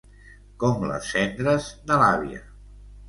[0.63, 2.43] Com les cendres de l'àvia...